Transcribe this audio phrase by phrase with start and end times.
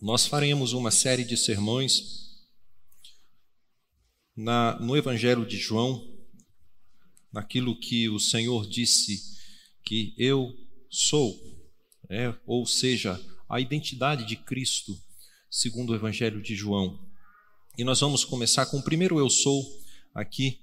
[0.00, 2.30] Nós faremos uma série de sermões
[4.34, 6.02] na, no Evangelho de João,
[7.30, 9.20] naquilo que o Senhor disse
[9.84, 10.56] que eu
[10.88, 11.38] sou,
[12.08, 14.98] é, ou seja, a identidade de Cristo,
[15.50, 16.98] segundo o Evangelho de João.
[17.76, 19.62] E nós vamos começar com o primeiro eu sou,
[20.14, 20.60] aqui,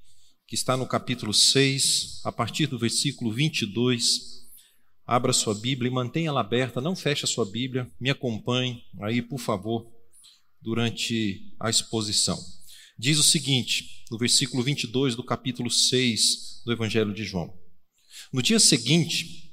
[0.48, 4.37] que está no capítulo 6, a partir do versículo 22
[5.08, 9.22] Abra sua Bíblia e mantenha ela aberta, não feche a sua Bíblia, me acompanhe aí,
[9.22, 9.90] por favor,
[10.62, 12.38] durante a exposição.
[13.00, 17.58] Diz o seguinte, no versículo 22 do capítulo 6 do Evangelho de João:
[18.34, 19.50] No dia seguinte,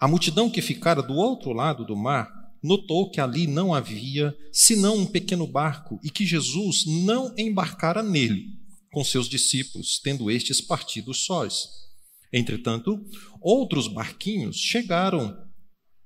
[0.00, 2.32] a multidão que ficara do outro lado do mar
[2.62, 8.56] notou que ali não havia senão um pequeno barco e que Jesus não embarcara nele
[8.90, 11.85] com seus discípulos, tendo estes partido sós.
[12.32, 13.04] Entretanto,
[13.40, 15.36] outros barquinhos chegaram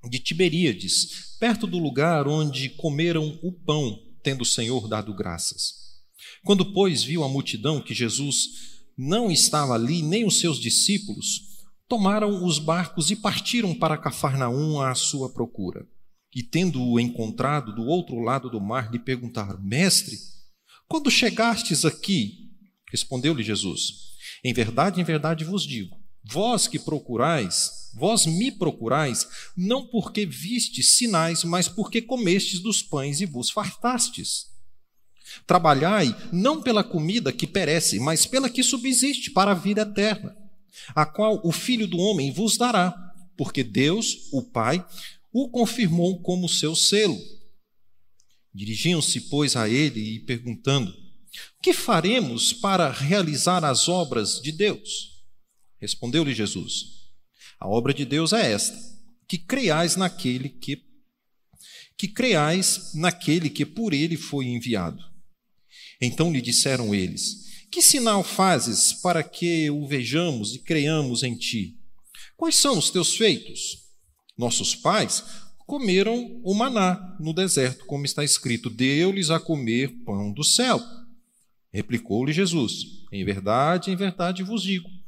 [0.09, 5.75] de Tiberíades, perto do lugar onde comeram o pão, tendo o Senhor dado graças.
[6.45, 8.49] Quando, pois, viu a multidão que Jesus
[8.97, 14.95] não estava ali, nem os seus discípulos, tomaram os barcos e partiram para Cafarnaum à
[14.95, 15.87] sua procura.
[16.35, 20.17] E tendo-o encontrado do outro lado do mar, lhe perguntaram: Mestre,
[20.87, 22.51] quando chegastes aqui?
[22.91, 23.95] Respondeu-lhe Jesus:
[24.45, 29.27] Em verdade, em verdade vos digo Vós que procurais, vós me procurais,
[29.57, 34.47] não porque vistes sinais, mas porque comestes dos pães e vos fartastes.
[35.47, 40.37] Trabalhai não pela comida que perece, mas pela que subsiste para a vida eterna,
[40.95, 42.95] a qual o Filho do Homem vos dará,
[43.37, 44.85] porque Deus, o Pai,
[45.33, 47.19] o confirmou como seu selo.
[48.53, 50.93] Dirigiam-se, pois, a ele e perguntando:
[51.63, 55.20] Que faremos para realizar as obras de Deus?
[55.81, 57.09] Respondeu-lhe Jesus:
[57.59, 58.77] A obra de Deus é esta:
[59.27, 60.85] que creiais naquele que
[61.97, 65.03] que creiais naquele que por ele foi enviado.
[66.01, 71.79] Então lhe disseram eles: Que sinal fazes para que o vejamos e creiamos em ti?
[72.37, 73.91] Quais são os teus feitos?
[74.37, 75.23] Nossos pais
[75.67, 80.81] comeram o maná no deserto, como está escrito: Deu-lhes a comer pão do céu.
[81.73, 85.00] Replicou-lhe Jesus: Em verdade, em verdade vos digo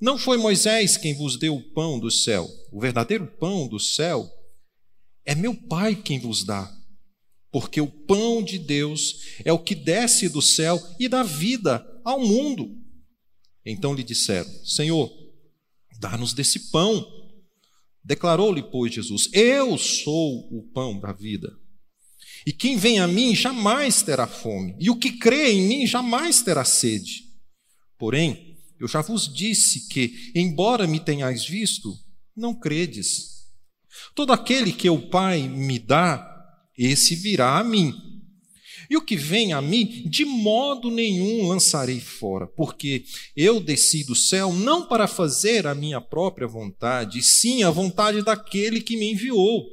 [0.00, 2.48] não foi Moisés quem vos deu o pão do céu.
[2.72, 4.28] O verdadeiro pão do céu
[5.24, 6.72] é meu Pai quem vos dá.
[7.52, 12.20] Porque o pão de Deus é o que desce do céu e dá vida ao
[12.20, 12.76] mundo.
[13.66, 15.12] Então lhe disseram: Senhor,
[15.98, 17.06] dá-nos desse pão.
[18.02, 21.52] Declarou-lhe, pois, Jesus: Eu sou o pão da vida.
[22.46, 26.40] E quem vem a mim jamais terá fome, e o que crê em mim jamais
[26.40, 27.24] terá sede.
[27.98, 28.49] Porém,
[28.80, 31.94] eu já vos disse que, embora me tenhais visto,
[32.34, 33.40] não credes.
[34.14, 36.26] Todo aquele que o Pai me dá,
[36.78, 37.94] esse virá a mim.
[38.88, 43.04] E o que vem a mim, de modo nenhum lançarei fora, porque
[43.36, 48.80] eu desci do céu não para fazer a minha própria vontade, sim a vontade daquele
[48.80, 49.66] que me enviou.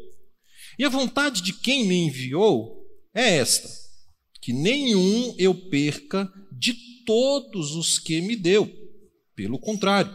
[0.77, 2.85] E a vontade de quem me enviou
[3.15, 3.69] é esta:
[4.41, 6.75] que nenhum eu perca de
[7.05, 8.86] todos os que me deu
[9.37, 10.11] pelo contrário,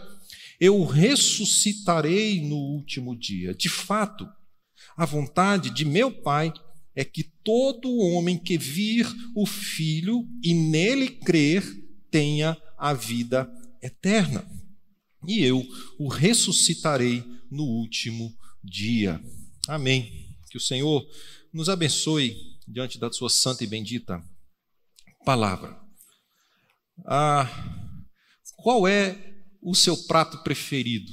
[0.61, 3.55] eu ressuscitarei no último dia.
[3.55, 4.29] De fato,
[4.97, 6.53] a vontade de meu Pai
[6.95, 9.07] é que todo homem que vir
[9.37, 11.63] o Filho e nele crer
[12.11, 13.49] tenha a vida
[13.81, 14.45] eterna.
[15.27, 15.65] E eu
[16.01, 19.23] o ressuscitarei no último dia.
[19.69, 20.37] Amém.
[20.51, 21.07] Que o Senhor
[21.55, 24.21] nos abençoe diante da sua santa e bendita
[25.25, 25.81] palavra.
[27.07, 27.82] Ah,
[28.63, 31.11] qual é o seu prato preferido?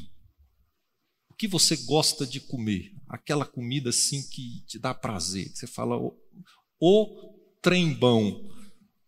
[1.30, 2.92] O que você gosta de comer?
[3.08, 6.16] Aquela comida assim que te dá prazer, que você fala o,
[6.80, 8.48] o trembão,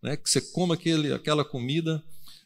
[0.02, 0.18] né?
[0.18, 2.04] Que você come aquele, aquela comida,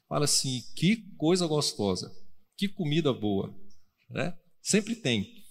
[0.07, 2.13] fala assim, que coisa gostosa,
[2.57, 3.55] que comida boa,
[4.09, 4.37] né?
[4.61, 5.43] Sempre tem.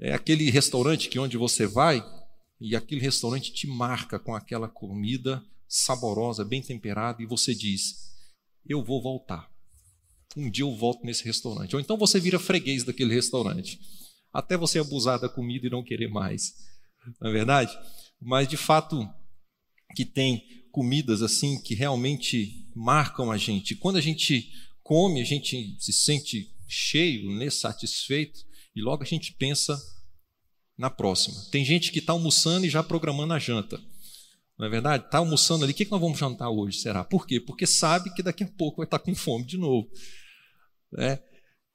[0.00, 2.02] É aquele restaurante que onde você vai
[2.60, 8.13] e aquele restaurante te marca com aquela comida saborosa, bem temperada e você diz:
[8.66, 9.50] eu vou voltar.
[10.36, 11.74] Um dia eu volto nesse restaurante.
[11.74, 13.78] Ou então você vira freguês daquele restaurante.
[14.32, 16.54] Até você abusar da comida e não querer mais.
[17.20, 17.76] Não é verdade?
[18.20, 19.08] Mas de fato
[19.94, 23.76] que tem comidas assim que realmente marcam a gente.
[23.76, 24.50] Quando a gente
[24.82, 28.40] come, a gente se sente cheio, né, satisfeito,
[28.74, 29.80] e logo a gente pensa
[30.76, 31.40] na próxima.
[31.52, 33.80] Tem gente que está almoçando e já programando a janta.
[34.58, 35.04] Não é verdade?
[35.04, 36.78] Está almoçando ali, o que, nós vamos jantar hoje?
[36.78, 37.04] Será?
[37.04, 37.40] Por quê?
[37.40, 39.88] Porque sabe que daqui a pouco vai estar com fome de novo.
[40.98, 41.18] É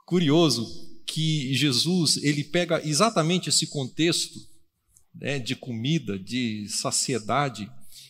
[0.05, 0.65] curioso
[1.05, 4.39] que Jesus ele pega exatamente esse contexto
[5.13, 7.69] né, de comida, de saciedade,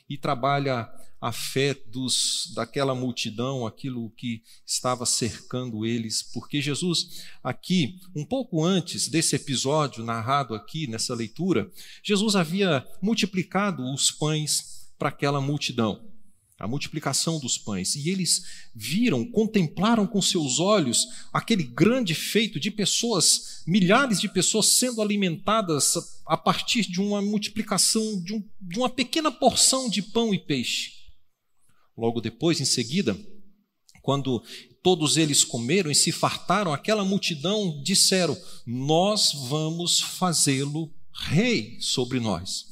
[0.09, 0.89] e trabalha
[1.21, 8.63] a fé dos, daquela multidão, aquilo que estava cercando eles, porque Jesus, aqui, um pouco
[8.63, 11.69] antes desse episódio narrado aqui nessa leitura,
[12.03, 16.09] Jesus havia multiplicado os pães para aquela multidão
[16.59, 17.95] a multiplicação dos pães.
[17.95, 18.43] E eles
[18.75, 25.93] viram, contemplaram com seus olhos aquele grande feito de pessoas, milhares de pessoas sendo alimentadas
[26.25, 30.98] a partir de uma multiplicação de, um, de uma pequena porção de pão e peixe.
[31.99, 33.19] Logo depois, em seguida,
[34.01, 34.41] quando
[34.81, 42.65] todos eles comeram e se fartaram, aquela multidão disseram: Nós vamos fazê-lo rei sobre nós.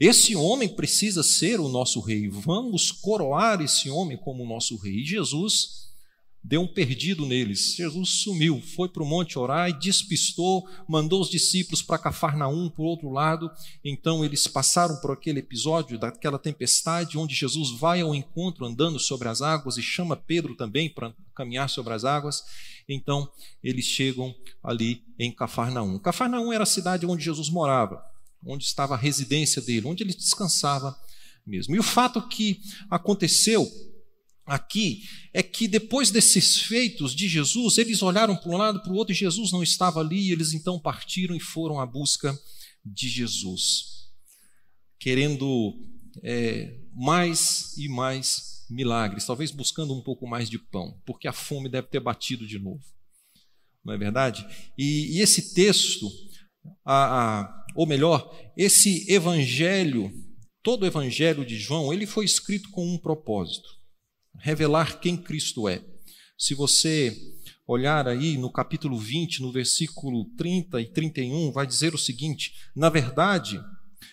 [0.00, 2.28] Esse homem precisa ser o nosso rei.
[2.28, 5.00] Vamos coroar esse homem como nosso rei.
[5.00, 5.87] E Jesus
[6.48, 7.74] deu um perdido neles.
[7.74, 12.84] Jesus sumiu, foi para o monte orar e despistou, mandou os discípulos para Cafarnaum, por
[12.84, 13.50] outro lado.
[13.84, 19.28] Então eles passaram por aquele episódio daquela tempestade, onde Jesus vai ao encontro andando sobre
[19.28, 22.42] as águas e chama Pedro também para caminhar sobre as águas.
[22.88, 23.30] Então
[23.62, 24.34] eles chegam
[24.64, 25.98] ali em Cafarnaum.
[25.98, 28.02] Cafarnaum era a cidade onde Jesus morava
[28.46, 30.96] onde estava a residência dele, onde ele descansava
[31.46, 31.74] mesmo.
[31.74, 32.60] E o fato que
[32.90, 33.66] aconteceu
[34.48, 35.02] aqui
[35.32, 39.12] é que depois desses feitos de Jesus, eles olharam para um lado para o outro
[39.12, 42.36] e Jesus não estava ali, e eles então partiram e foram à busca
[42.84, 44.08] de Jesus,
[44.98, 45.74] querendo
[46.22, 51.68] é, mais e mais milagres, talvez buscando um pouco mais de pão, porque a fome
[51.68, 52.82] deve ter batido de novo,
[53.84, 54.46] não é verdade?
[54.76, 56.10] E, e esse texto
[56.84, 60.12] a, a, ou melhor, esse evangelho,
[60.62, 63.68] todo o evangelho de João, ele foi escrito com um propósito:
[64.40, 65.84] revelar quem Cristo é.
[66.36, 67.16] Se você
[67.66, 72.88] olhar aí no capítulo 20, no versículo 30 e 31, vai dizer o seguinte: na
[72.88, 73.60] verdade,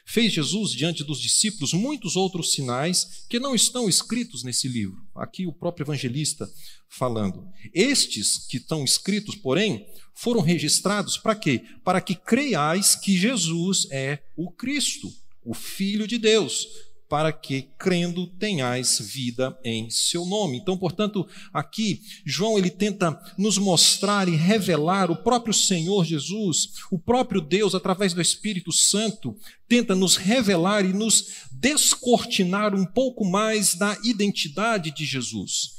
[0.07, 4.98] Fez Jesus diante dos discípulos muitos outros sinais que não estão escritos nesse livro.
[5.16, 6.48] Aqui o próprio evangelista
[6.88, 7.44] falando.
[7.74, 9.83] Estes que estão escritos, porém,
[10.13, 11.63] foram registrados para quê?
[11.83, 15.12] Para que creiais que Jesus é o Cristo,
[15.44, 16.68] o Filho de Deus,
[17.15, 20.57] para que, crendo, tenhais vida em seu nome.
[20.57, 27.00] Então, portanto, aqui, João ele tenta nos mostrar e revelar o próprio Senhor Jesus, o
[27.00, 29.33] próprio Deus, através do Espírito Santo,
[29.65, 35.75] tenta nos revelar e nos descortinar um pouco mais da identidade de Jesus.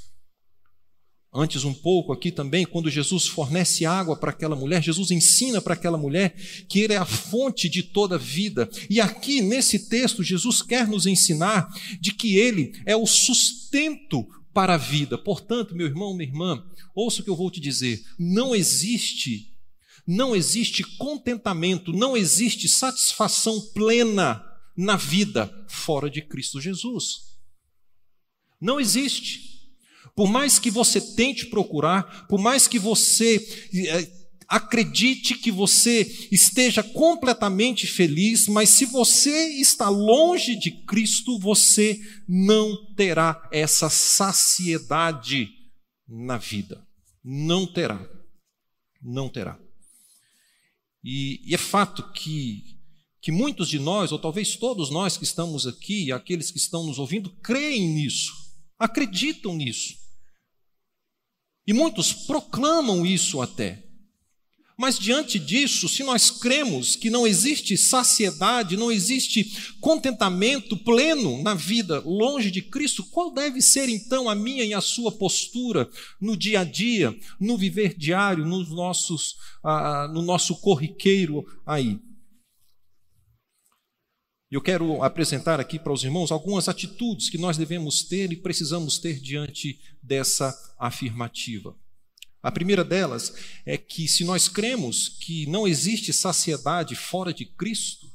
[1.39, 5.75] Antes, um pouco aqui também, quando Jesus fornece água para aquela mulher, Jesus ensina para
[5.75, 6.35] aquela mulher
[6.67, 8.67] que Ele é a fonte de toda vida.
[8.89, 11.69] E aqui, nesse texto, Jesus quer nos ensinar
[12.01, 15.19] de que Ele é o sustento para a vida.
[15.19, 19.53] Portanto, meu irmão, minha irmã, ouça o que eu vou te dizer: não existe,
[20.07, 24.43] não existe contentamento, não existe satisfação plena
[24.75, 27.27] na vida fora de Cristo Jesus.
[28.59, 29.56] Não existe.
[30.17, 33.37] Por mais que você tente procurar, por mais que você
[33.75, 34.11] eh,
[34.49, 42.95] acredite que você esteja completamente feliz, mas se você está longe de Cristo, você não
[42.95, 45.51] terá essa saciedade
[46.09, 46.83] na vida.
[47.23, 48.09] Não terá.
[49.03, 49.59] Não terá.
[51.05, 52.63] E, e é fato que,
[53.21, 56.99] que muitos de nós, ou talvez todos nós que estamos aqui, aqueles que estão nos
[56.99, 58.33] ouvindo, creem nisso,
[58.79, 60.06] acreditam nisso.
[61.67, 63.87] E muitos proclamam isso até.
[64.79, 71.55] Mas diante disso, se nós cremos que não existe saciedade, não existe contentamento pleno na
[71.55, 75.89] vida longe de Cristo, qual deve ser então a minha e a sua postura
[76.21, 81.99] no dia a dia, no viver diário, nos nossos, ah, no nosso corriqueiro aí?
[84.57, 88.97] Eu quero apresentar aqui para os irmãos algumas atitudes que nós devemos ter e precisamos
[88.97, 91.77] ter diante dessa afirmativa.
[92.43, 93.35] A primeira delas
[93.67, 98.11] é que, se nós cremos que não existe saciedade fora de Cristo,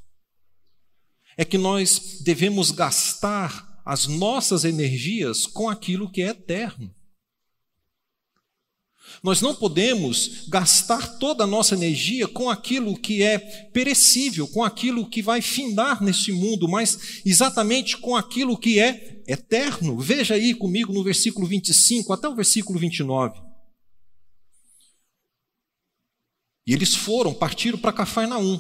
[1.38, 6.92] é que nós devemos gastar as nossas energias com aquilo que é eterno.
[9.24, 15.08] Nós não podemos gastar toda a nossa energia com aquilo que é perecível, com aquilo
[15.08, 20.00] que vai findar nesse mundo, mas exatamente com aquilo que é eterno.
[20.00, 23.40] Veja aí comigo no versículo 25 até o versículo 29.
[26.66, 28.60] E eles foram, partiram para Cafarnaum.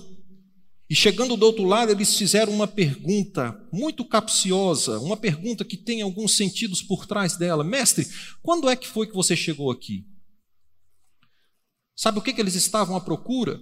[0.87, 6.01] E chegando do outro lado, eles fizeram uma pergunta muito capciosa, uma pergunta que tem
[6.01, 7.63] alguns sentidos por trás dela.
[7.63, 8.05] Mestre,
[8.43, 10.05] quando é que foi que você chegou aqui?
[12.01, 13.61] Sabe o que, que eles estavam à procura?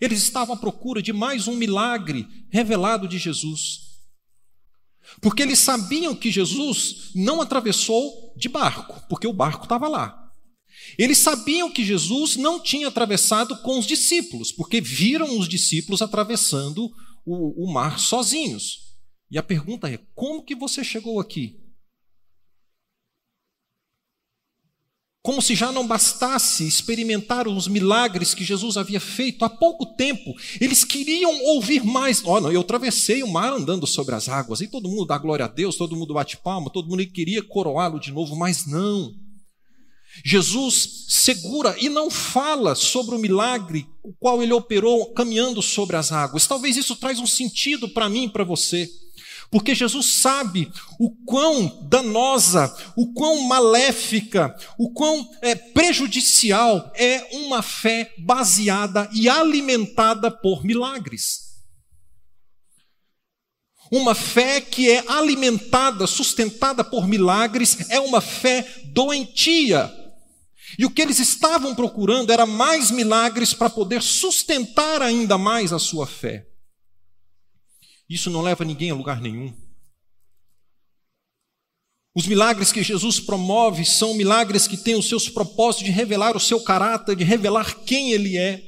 [0.00, 4.00] Eles estavam à procura de mais um milagre revelado de Jesus.
[5.22, 10.28] Porque eles sabiam que Jesus não atravessou de barco, porque o barco estava lá.
[10.98, 16.90] Eles sabiam que Jesus não tinha atravessado com os discípulos, porque viram os discípulos atravessando
[17.24, 18.96] o, o mar sozinhos.
[19.30, 21.63] E a pergunta é: como que você chegou aqui?
[25.24, 30.34] Como se já não bastasse experimentar os milagres que Jesus havia feito há pouco tempo,
[30.60, 32.22] eles queriam ouvir mais.
[32.26, 35.48] Olha, eu atravessei o mar andando sobre as águas, e todo mundo dá glória a
[35.48, 39.14] Deus, todo mundo bate palma, todo mundo queria coroá-lo de novo, mas não.
[40.22, 46.12] Jesus segura e não fala sobre o milagre o qual ele operou caminhando sobre as
[46.12, 46.46] águas.
[46.46, 48.90] Talvez isso traz um sentido para mim e para você.
[49.50, 57.62] Porque Jesus sabe o quão danosa, o quão maléfica, o quão é, prejudicial é uma
[57.62, 61.54] fé baseada e alimentada por milagres.
[63.90, 69.92] Uma fé que é alimentada, sustentada por milagres, é uma fé doentia.
[70.78, 75.78] E o que eles estavam procurando era mais milagres para poder sustentar ainda mais a
[75.78, 76.46] sua fé.
[78.14, 79.52] Isso não leva ninguém a lugar nenhum.
[82.14, 86.40] Os milagres que Jesus promove são milagres que têm os seus propósitos de revelar o
[86.40, 88.62] seu caráter, de revelar quem ele é.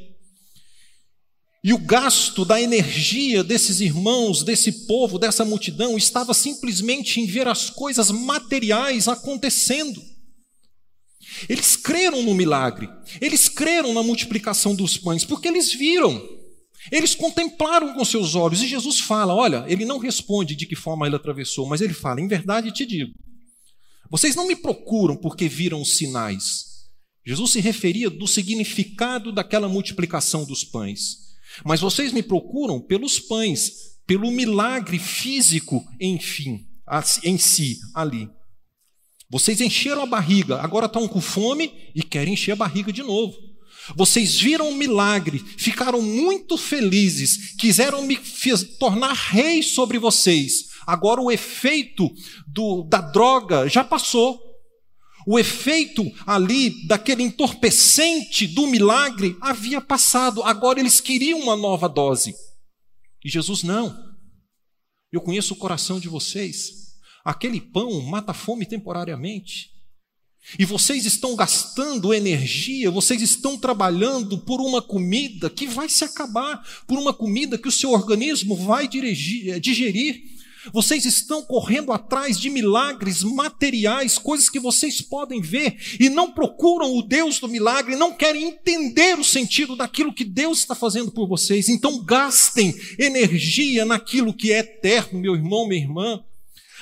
[1.62, 7.46] E o gasto da energia desses irmãos, desse povo, dessa multidão, estava simplesmente em ver
[7.46, 10.02] as coisas materiais acontecendo.
[11.48, 12.88] Eles creram no milagre,
[13.20, 16.35] eles creram na multiplicação dos pães, porque eles viram,
[16.90, 21.06] eles contemplaram com seus olhos, e Jesus fala: olha, ele não responde de que forma
[21.06, 23.12] ele atravessou, mas ele fala: em verdade te digo,
[24.10, 26.76] vocês não me procuram porque viram os sinais.
[27.26, 31.16] Jesus se referia do significado daquela multiplicação dos pães,
[31.64, 36.64] mas vocês me procuram pelos pães, pelo milagre físico, enfim,
[37.24, 38.30] em si, ali.
[39.28, 43.36] Vocês encheram a barriga, agora estão com fome e querem encher a barriga de novo.
[43.94, 48.16] Vocês viram um milagre, ficaram muito felizes, quiseram me
[48.78, 50.70] tornar rei sobre vocês.
[50.86, 52.10] Agora o efeito
[52.46, 54.40] do, da droga já passou.
[55.26, 60.42] O efeito ali daquele entorpecente do milagre havia passado.
[60.44, 62.34] Agora eles queriam uma nova dose.
[63.24, 64.14] E Jesus não.
[65.12, 66.70] Eu conheço o coração de vocês.
[67.24, 69.75] Aquele pão mata a fome temporariamente.
[70.58, 76.62] E vocês estão gastando energia, vocês estão trabalhando por uma comida que vai se acabar,
[76.86, 80.36] por uma comida que o seu organismo vai eh, digerir.
[80.72, 86.96] Vocês estão correndo atrás de milagres materiais, coisas que vocês podem ver, e não procuram
[86.96, 91.28] o Deus do milagre, não querem entender o sentido daquilo que Deus está fazendo por
[91.28, 91.68] vocês.
[91.68, 96.22] Então gastem energia naquilo que é eterno, meu irmão, minha irmã.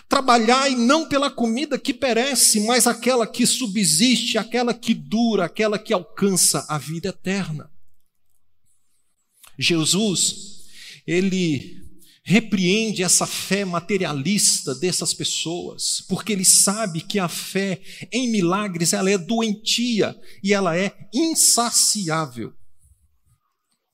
[0.09, 5.93] Trabalhai não pela comida que perece, mas aquela que subsiste, aquela que dura, aquela que
[5.93, 7.71] alcança a vida eterna.
[9.59, 10.65] Jesus,
[11.07, 11.83] ele
[12.23, 17.81] repreende essa fé materialista dessas pessoas, porque ele sabe que a fé
[18.11, 22.55] em milagres ela é doentia e ela é insaciável.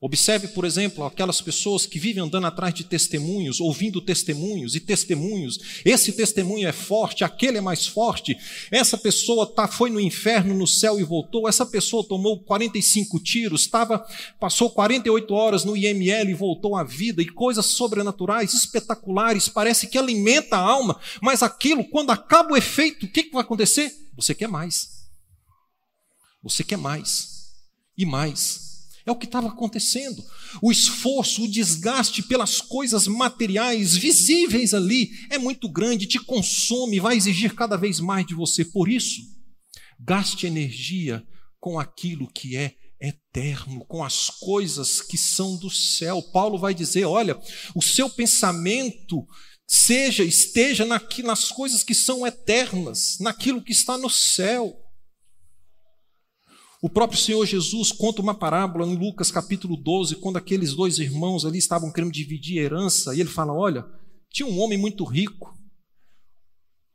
[0.03, 5.59] Observe, por exemplo, aquelas pessoas que vivem andando atrás de testemunhos, ouvindo testemunhos e testemunhos.
[5.85, 8.35] Esse testemunho é forte, aquele é mais forte.
[8.71, 11.47] Essa pessoa tá, foi no inferno, no céu e voltou.
[11.47, 14.03] Essa pessoa tomou 45 tiros, tava,
[14.39, 17.21] passou 48 horas no IML e voltou à vida.
[17.21, 20.99] E coisas sobrenaturais, espetaculares, parece que alimenta a alma.
[21.21, 23.93] Mas aquilo, quando acaba o efeito, o que, que vai acontecer?
[24.15, 25.05] Você quer mais.
[26.41, 27.51] Você quer mais.
[27.95, 28.70] E mais.
[29.05, 30.23] É o que estava acontecendo.
[30.61, 37.17] O esforço, o desgaste pelas coisas materiais visíveis ali é muito grande, te consome, vai
[37.17, 38.63] exigir cada vez mais de você.
[38.63, 39.21] Por isso,
[39.99, 41.23] gaste energia
[41.59, 46.21] com aquilo que é eterno, com as coisas que são do céu.
[46.31, 47.39] Paulo vai dizer: olha,
[47.75, 49.25] o seu pensamento
[49.67, 54.77] seja, esteja nas coisas que são eternas, naquilo que está no céu.
[56.83, 61.45] O próprio Senhor Jesus conta uma parábola em Lucas capítulo 12, quando aqueles dois irmãos
[61.45, 63.85] ali estavam querendo dividir herança, e ele fala: Olha,
[64.31, 65.55] tinha um homem muito rico,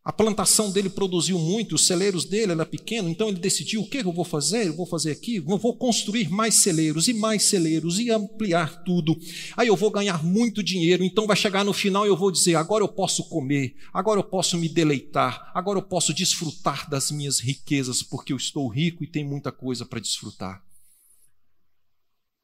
[0.07, 3.99] a plantação dele produziu muito, os celeiros dele era pequeno, então ele decidiu: o que
[3.99, 4.69] eu vou fazer?
[4.69, 9.19] Eu vou fazer aqui, eu vou construir mais celeiros e mais celeiros e ampliar tudo.
[9.57, 12.55] Aí eu vou ganhar muito dinheiro, então vai chegar no final e eu vou dizer:
[12.55, 17.41] agora eu posso comer, agora eu posso me deleitar, agora eu posso desfrutar das minhas
[17.41, 20.63] riquezas, porque eu estou rico e tenho muita coisa para desfrutar.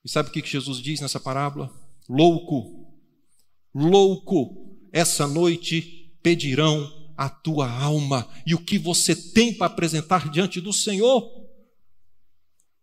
[0.04, 1.72] E sabe o que Jesus diz nessa parábola?
[2.08, 2.92] Louco,
[3.72, 10.60] louco, essa noite pedirão a tua alma e o que você tem para apresentar diante
[10.60, 11.30] do Senhor.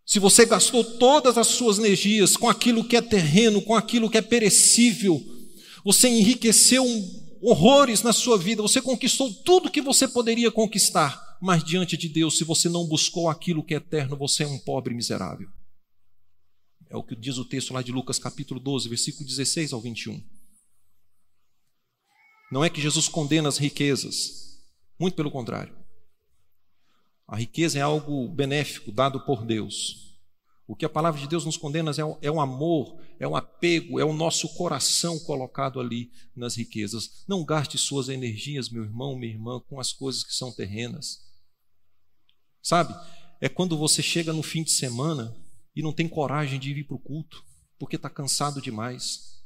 [0.06, 4.18] Se você gastou todas as suas energias com aquilo que é terreno, com aquilo que
[4.18, 5.22] é perecível,
[5.84, 6.84] você enriqueceu
[7.42, 12.38] horrores na sua vida, você conquistou tudo que você poderia conquistar, mas diante de Deus,
[12.38, 15.50] se você não buscou aquilo que é eterno, você é um pobre miserável.
[16.90, 20.22] É o que diz o texto lá de Lucas capítulo 12, versículo 16 ao 21.
[22.52, 24.60] Não é que Jesus condena as riquezas,
[25.00, 25.78] muito pelo contrário.
[27.28, 30.18] A riqueza é algo benéfico dado por Deus.
[30.68, 34.00] O que a palavra de Deus nos condena é, é o amor, é o apego,
[34.00, 37.24] é o nosso coração colocado ali nas riquezas.
[37.28, 41.20] Não gaste suas energias, meu irmão, minha irmã, com as coisas que são terrenas.
[42.62, 42.96] Sabe?
[43.42, 45.36] É quando você chega no fim de semana
[45.76, 47.44] e não tem coragem de ir para o culto,
[47.78, 49.39] porque está cansado demais.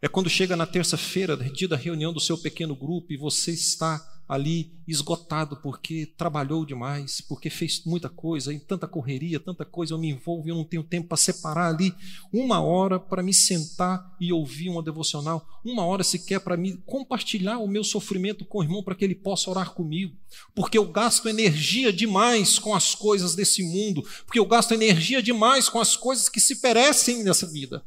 [0.00, 4.00] É quando chega na terça-feira, dia da reunião do seu pequeno grupo, e você está
[4.28, 9.98] ali esgotado porque trabalhou demais, porque fez muita coisa, e tanta correria, tanta coisa, eu
[9.98, 11.92] me envolvo e eu não tenho tempo para separar ali
[12.32, 17.58] uma hora para me sentar e ouvir uma devocional, uma hora sequer para me compartilhar
[17.58, 20.16] o meu sofrimento com o irmão para que ele possa orar comigo,
[20.54, 25.68] porque eu gasto energia demais com as coisas desse mundo, porque eu gasto energia demais
[25.68, 27.82] com as coisas que se perecem nessa vida.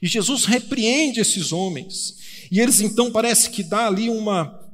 [0.00, 2.16] E Jesus repreende esses homens.
[2.50, 4.66] E eles então parece que dá ali uma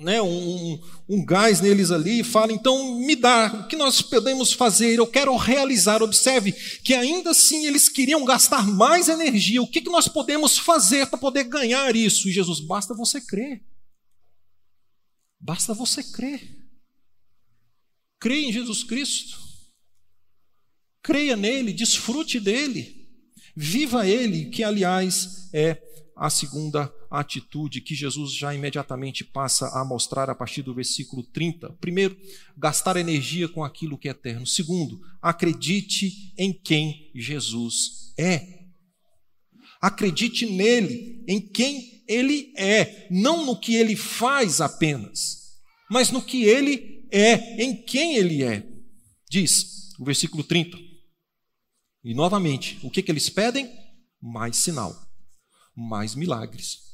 [0.00, 4.52] né, um, um gás neles ali e fala: então me dá, o que nós podemos
[4.52, 4.98] fazer?
[4.98, 6.02] Eu quero realizar.
[6.02, 6.52] Observe
[6.82, 9.62] que ainda assim eles queriam gastar mais energia.
[9.62, 12.28] O que, que nós podemos fazer para poder ganhar isso?
[12.28, 13.62] E Jesus, basta você crer.
[15.38, 16.58] Basta você crer.
[18.18, 19.38] Creia em Jesus Cristo.
[21.02, 22.99] Creia nele, desfrute dele.
[23.56, 25.82] Viva ele, que aliás é
[26.16, 31.70] a segunda atitude que Jesus já imediatamente passa a mostrar a partir do versículo 30.
[31.80, 32.16] Primeiro,
[32.56, 34.46] gastar energia com aquilo que é eterno.
[34.46, 38.60] Segundo, acredite em quem Jesus é.
[39.80, 45.58] Acredite nele, em quem ele é, não no que ele faz apenas,
[45.90, 48.66] mas no que ele é, em quem ele é.
[49.30, 50.89] Diz o versículo 30.
[52.02, 53.70] E novamente, o que, que eles pedem?
[54.20, 55.10] Mais sinal
[55.80, 56.90] mais milagres.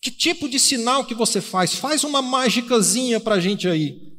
[0.00, 1.74] Que tipo de sinal que você faz?
[1.74, 4.12] Faz uma mágicazinha para a gente aí.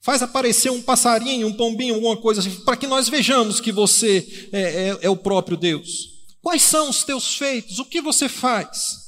[0.00, 4.48] Faz aparecer um passarinho, um pombinho, alguma coisa assim, para que nós vejamos que você
[4.52, 6.10] é, é, é o próprio Deus.
[6.42, 7.78] Quais são os teus feitos?
[7.78, 9.02] O que você faz?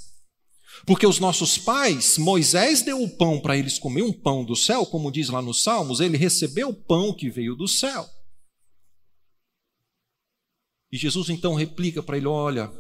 [0.87, 4.87] Porque os nossos pais, Moisés deu o pão para eles comer, um pão do céu,
[4.87, 8.09] como diz lá nos Salmos, ele recebeu o pão que veio do céu.
[10.91, 12.73] E Jesus então replica para ele: Olha,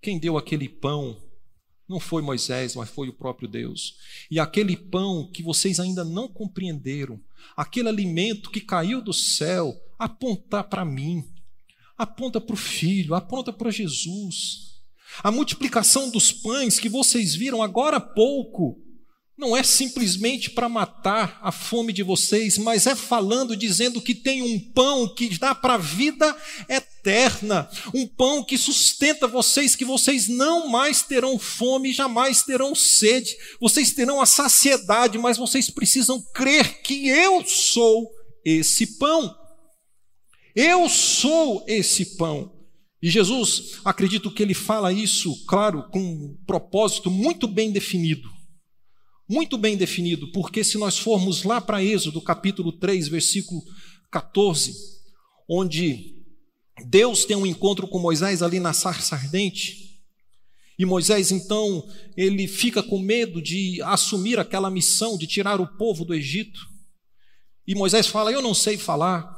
[0.00, 1.20] quem deu aquele pão
[1.88, 3.96] não foi Moisés, mas foi o próprio Deus.
[4.30, 7.20] E aquele pão que vocês ainda não compreenderam,
[7.56, 11.24] aquele alimento que caiu do céu, aponta para mim,
[11.96, 14.74] aponta para o Filho, aponta para Jesus.
[15.22, 18.83] A multiplicação dos pães que vocês viram agora há pouco
[19.36, 24.42] não é simplesmente para matar a fome de vocês, mas é falando, dizendo que tem
[24.42, 26.36] um pão que dá para a vida
[26.68, 33.36] eterna, um pão que sustenta vocês, que vocês não mais terão fome, jamais terão sede,
[33.60, 38.08] vocês terão a saciedade, mas vocês precisam crer que eu sou
[38.44, 39.34] esse pão.
[40.54, 42.52] Eu sou esse pão.
[43.02, 48.33] E Jesus, acredito que ele fala isso, claro, com um propósito muito bem definido
[49.28, 53.62] muito bem definido, porque se nós formos lá para Êxodo, capítulo 3, versículo
[54.10, 54.74] 14,
[55.48, 56.22] onde
[56.86, 59.84] Deus tem um encontro com Moisés ali na sarça ardente,
[60.78, 66.04] e Moisés então, ele fica com medo de assumir aquela missão de tirar o povo
[66.04, 66.60] do Egito.
[67.66, 69.32] E Moisés fala: "Eu não sei falar.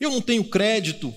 [0.00, 1.14] Eu não tenho crédito.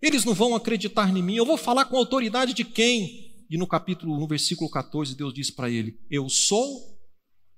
[0.00, 1.36] Eles não vão acreditar em mim.
[1.36, 5.34] Eu vou falar com a autoridade de quem?" E no capítulo, no versículo 14, Deus
[5.34, 6.96] diz para ele: Eu sou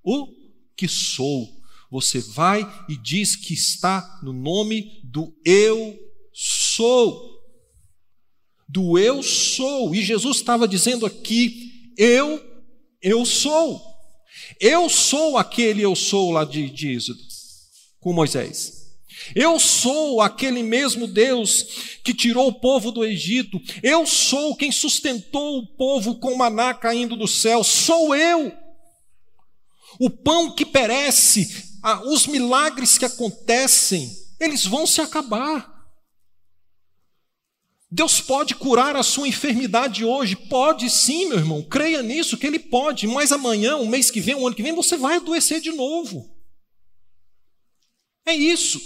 [0.03, 0.27] o
[0.75, 1.61] que sou.
[1.91, 5.95] Você vai e diz que está no nome do eu
[6.33, 7.31] sou.
[8.67, 9.95] Do eu sou.
[9.95, 12.43] E Jesus estava dizendo aqui: Eu,
[13.03, 13.93] eu sou.
[14.59, 17.21] Eu sou aquele eu sou lá de, de Êxodo,
[18.01, 18.82] com Moisés.
[19.35, 23.61] Eu sou aquele mesmo Deus que tirou o povo do Egito.
[23.83, 27.63] Eu sou quem sustentou o povo com maná caindo do céu.
[27.65, 28.53] Sou eu.
[29.99, 31.71] O pão que perece
[32.07, 35.71] os milagres que acontecem, eles vão se acabar.
[37.95, 40.35] Deus pode curar a sua enfermidade hoje?
[40.35, 41.63] Pode sim, meu irmão.
[41.63, 43.07] Creia nisso, que Ele pode.
[43.07, 46.35] Mas amanhã, o mês que vem, o ano que vem, você vai adoecer de novo.
[48.25, 48.81] É isso.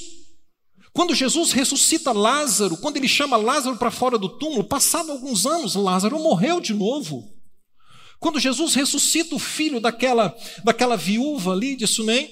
[0.96, 5.74] Quando Jesus ressuscita Lázaro, quando ele chama Lázaro para fora do túmulo, passado alguns anos,
[5.74, 7.22] Lázaro morreu de novo.
[8.18, 12.30] Quando Jesus ressuscita o filho daquela, daquela viúva ali de Sunem,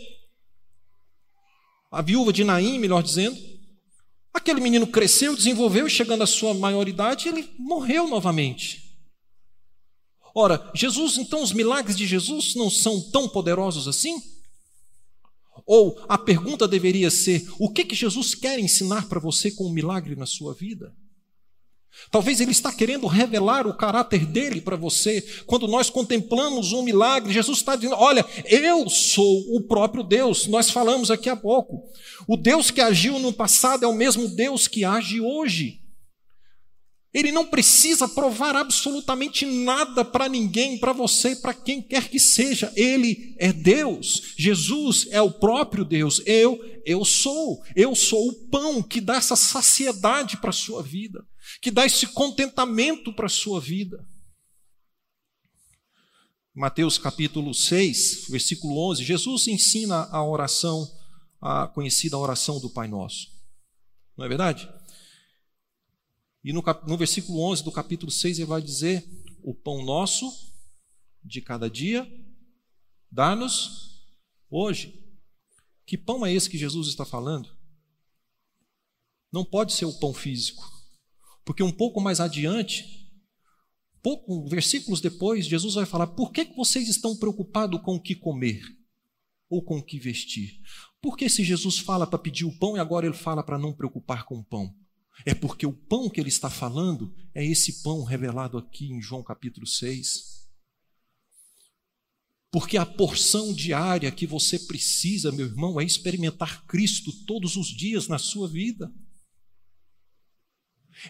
[1.92, 3.36] a viúva de Naim, melhor dizendo,
[4.32, 8.96] Aquele menino cresceu, desenvolveu, chegando à sua maioridade, ele morreu novamente.
[10.34, 14.33] Ora, Jesus, então, os milagres de Jesus não são tão poderosos assim?
[15.66, 19.72] Ou a pergunta deveria ser: o que, que Jesus quer ensinar para você com um
[19.72, 20.94] milagre na sua vida?
[22.10, 25.22] Talvez ele está querendo revelar o caráter dele para você.
[25.46, 30.46] Quando nós contemplamos um milagre, Jesus está dizendo: Olha, eu sou o próprio Deus.
[30.46, 31.88] Nós falamos aqui há pouco.
[32.26, 35.83] O Deus que agiu no passado é o mesmo Deus que age hoje.
[37.14, 42.72] Ele não precisa provar absolutamente nada para ninguém, para você, para quem quer que seja.
[42.74, 44.34] Ele é Deus.
[44.36, 46.20] Jesus é o próprio Deus.
[46.26, 47.62] Eu, eu sou.
[47.76, 51.24] Eu sou o pão que dá essa saciedade para a sua vida
[51.60, 54.06] que dá esse contentamento para a sua vida.
[56.54, 60.88] Mateus capítulo 6, versículo 11, Jesus ensina a oração,
[61.40, 63.28] a conhecida oração do Pai Nosso.
[64.16, 64.68] Não é verdade?
[66.44, 69.02] E no, no versículo 11 do capítulo 6 ele vai dizer:
[69.42, 70.30] O pão nosso
[71.24, 72.06] de cada dia,
[73.10, 74.04] dá-nos
[74.50, 75.02] hoje.
[75.86, 77.48] Que pão é esse que Jesus está falando?
[79.32, 80.70] Não pode ser o pão físico.
[81.44, 83.10] Porque um pouco mais adiante,
[84.02, 88.62] pouco, versículos depois, Jesus vai falar: por que vocês estão preocupados com o que comer?
[89.48, 90.60] Ou com o que vestir?
[91.00, 93.72] Por que se Jesus fala para pedir o pão e agora ele fala para não
[93.72, 94.74] preocupar com o pão?
[95.24, 99.22] É porque o pão que ele está falando é esse pão revelado aqui em João
[99.22, 100.44] capítulo 6.
[102.50, 108.06] Porque a porção diária que você precisa, meu irmão, é experimentar Cristo todos os dias
[108.06, 108.92] na sua vida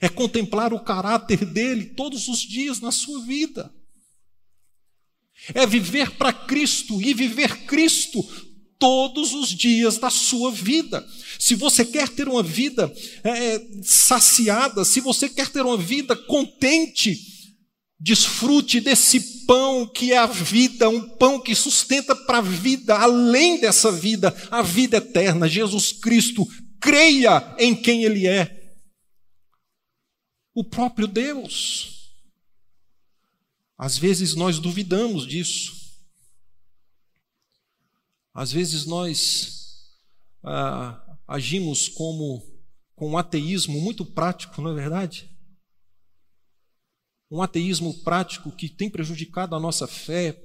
[0.01, 3.75] é contemplar o caráter dele todos os dias na sua vida.
[5.55, 8.23] É viver para Cristo e viver Cristo
[8.85, 11.03] todos os dias da sua vida.
[11.39, 12.95] Se você quer ter uma vida
[13.25, 17.19] é, saciada, se você quer ter uma vida contente,
[17.99, 23.59] desfrute desse pão que é a vida, um pão que sustenta para a vida, além
[23.59, 26.47] dessa vida, a vida eterna, Jesus Cristo.
[26.79, 28.75] Creia em quem Ele é
[30.55, 32.13] o próprio Deus.
[33.79, 35.84] Às vezes nós duvidamos disso.
[38.35, 39.95] Às vezes nós
[40.43, 42.43] ah, agimos como
[42.97, 45.31] com um ateísmo muito prático, não é verdade?
[47.31, 50.45] Um ateísmo prático que tem prejudicado a nossa fé.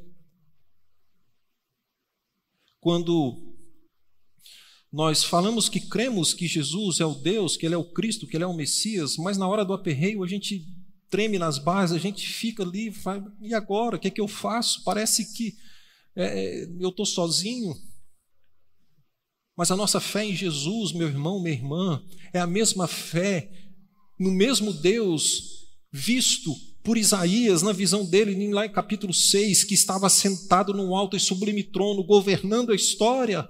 [2.79, 3.55] Quando
[4.91, 8.37] nós falamos que cremos que Jesus é o Deus, que Ele é o Cristo, que
[8.37, 10.65] Ele é o Messias, mas na hora do aperreio a gente
[11.09, 13.95] treme nas bases, a gente fica ali, vai, e agora?
[13.95, 14.83] O que é que eu faço?
[14.83, 15.57] Parece que
[16.15, 17.75] é, eu estou sozinho.
[19.57, 23.51] Mas a nossa fé em Jesus, meu irmão, minha irmã, é a mesma fé
[24.17, 30.09] no mesmo Deus visto por Isaías, na visão dele, lá em capítulo 6, que estava
[30.09, 33.49] sentado num alto e sublime trono, governando a história.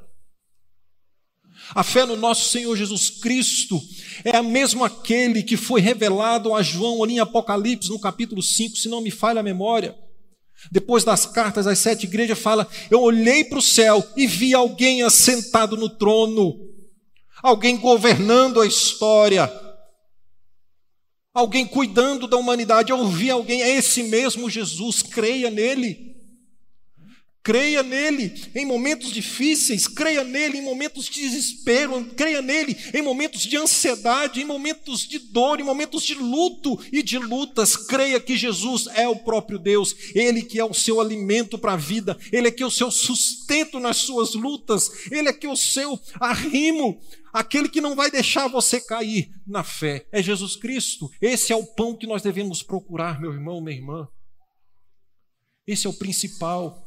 [1.76, 3.80] A fé no nosso Senhor Jesus Cristo
[4.24, 8.78] é a mesma aquele que foi revelado a João ali em Apocalipse, no capítulo 5,
[8.78, 9.96] se não me falha a memória.
[10.72, 15.02] Depois das cartas às sete igrejas, fala: Eu olhei para o céu e vi alguém
[15.02, 16.60] assentado no trono,
[17.42, 19.52] alguém governando a história,
[21.34, 22.92] alguém cuidando da humanidade.
[22.92, 26.09] Eu vi alguém, é esse mesmo Jesus, creia nele.
[27.50, 33.42] Creia nele em momentos difíceis, creia nele em momentos de desespero, creia nele em momentos
[33.42, 37.76] de ansiedade, em momentos de dor, em momentos de luto e de lutas.
[37.76, 41.76] Creia que Jesus é o próprio Deus, ele que é o seu alimento para a
[41.76, 45.52] vida, ele é que é o seu sustento nas suas lutas, ele é que é
[45.52, 47.02] o seu arrimo,
[47.34, 50.06] aquele que não vai deixar você cair na fé.
[50.12, 51.10] É Jesus Cristo.
[51.20, 54.08] Esse é o pão que nós devemos procurar, meu irmão, minha irmã.
[55.66, 56.86] Esse é o principal.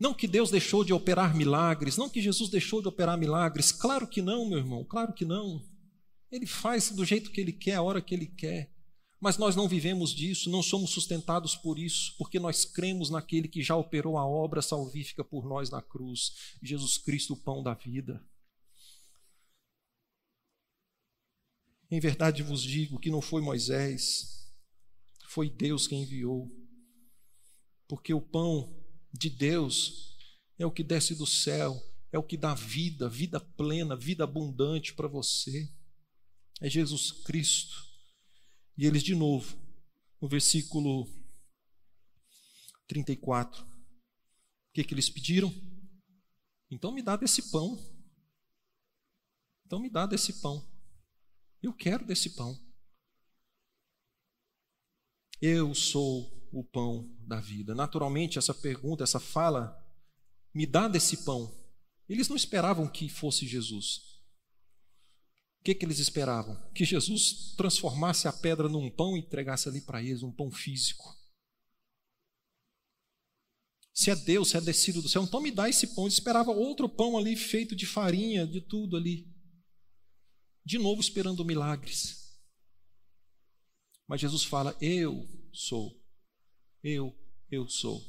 [0.00, 3.70] Não que Deus deixou de operar milagres, não que Jesus deixou de operar milagres.
[3.70, 5.62] Claro que não, meu irmão, claro que não.
[6.32, 8.72] Ele faz do jeito que ele quer, a hora que ele quer.
[9.20, 13.62] Mas nós não vivemos disso, não somos sustentados por isso, porque nós cremos naquele que
[13.62, 18.26] já operou a obra salvífica por nós na cruz, Jesus Cristo, o pão da vida.
[21.90, 24.50] Em verdade vos digo que não foi Moisés,
[25.28, 26.50] foi Deus quem enviou.
[27.86, 28.79] Porque o pão
[29.12, 30.16] de Deus
[30.58, 34.94] é o que desce do céu, é o que dá vida, vida plena, vida abundante
[34.94, 35.72] para você.
[36.60, 37.74] É Jesus Cristo.
[38.76, 39.56] E eles, de novo,
[40.20, 41.08] no versículo
[42.88, 43.68] 34, o
[44.74, 45.52] que, que eles pediram?
[46.70, 47.78] Então me dá desse pão.
[49.64, 50.68] Então me dá desse pão.
[51.62, 52.58] Eu quero desse pão.
[55.40, 57.74] Eu sou o pão da vida.
[57.74, 59.76] Naturalmente, essa pergunta, essa fala,
[60.54, 61.54] me dá desse pão.
[62.08, 64.10] Eles não esperavam que fosse Jesus.
[65.60, 66.56] O que, que eles esperavam?
[66.74, 71.14] Que Jesus transformasse a pedra num pão e entregasse ali para eles um pão físico.
[73.92, 76.04] Se é Deus, se é descido do céu, então me dá esse pão.
[76.04, 79.28] Eles esperavam outro pão ali feito de farinha, de tudo ali.
[80.64, 82.38] De novo esperando milagres.
[84.08, 85.99] Mas Jesus fala: Eu sou.
[86.82, 87.14] Eu,
[87.50, 88.02] eu sou.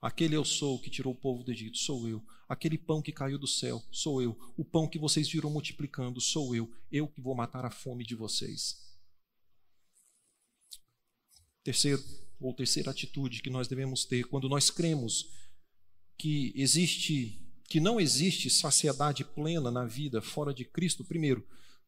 [0.00, 2.20] Aquele eu sou que tirou o povo do Egito, sou eu.
[2.48, 4.36] Aquele pão que caiu do céu, sou eu.
[4.56, 6.68] O pão que vocês viram multiplicando, sou eu.
[6.90, 8.92] Eu que vou matar a fome de vocês.
[11.62, 12.02] Terceiro,
[12.40, 15.30] ou terceira atitude que nós devemos ter quando nós cremos
[16.18, 21.04] que existe, que não existe saciedade plena na vida fora de Cristo.
[21.04, 21.46] Primeiro,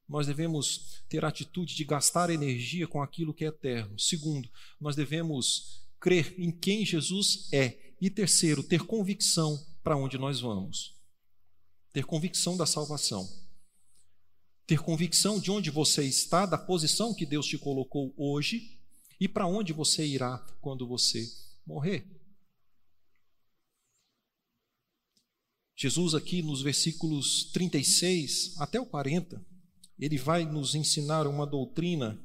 [0.08, 3.98] nós devemos ter a atitude de gastar energia com aquilo que é eterno.
[3.98, 4.48] Segundo,
[4.80, 7.94] nós devemos crer em quem Jesus é.
[7.98, 10.94] E terceiro, ter convicção para onde nós vamos.
[11.94, 13.26] Ter convicção da salvação.
[14.66, 18.78] Ter convicção de onde você está, da posição que Deus te colocou hoje
[19.18, 21.26] e para onde você irá quando você
[21.66, 22.06] morrer.
[25.74, 29.42] Jesus, aqui nos versículos 36 até o 40,
[29.98, 32.22] ele vai nos ensinar uma doutrina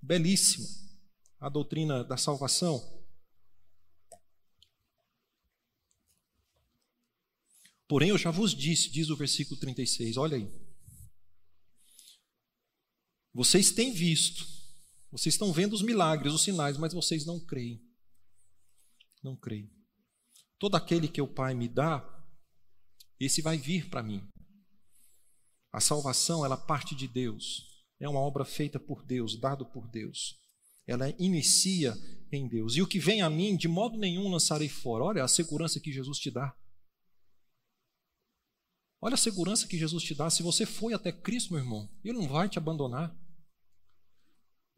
[0.00, 0.81] belíssima,
[1.42, 2.80] a doutrina da salvação.
[7.88, 10.48] Porém, eu já vos disse, diz o versículo 36, olha aí.
[13.34, 14.46] Vocês têm visto,
[15.10, 17.84] vocês estão vendo os milagres, os sinais, mas vocês não creem.
[19.20, 19.68] Não creem.
[20.60, 22.08] Todo aquele que o Pai me dá,
[23.18, 24.22] esse vai vir para mim.
[25.72, 27.82] A salvação, ela parte de Deus.
[27.98, 30.40] É uma obra feita por Deus, dado por Deus.
[30.86, 31.94] Ela inicia
[32.30, 32.76] em Deus.
[32.76, 35.04] E o que vem a mim, de modo nenhum lançarei fora.
[35.04, 36.56] Olha a segurança que Jesus te dá.
[39.00, 40.30] Olha a segurança que Jesus te dá.
[40.30, 43.14] Se você foi até Cristo, meu irmão, Ele não vai te abandonar.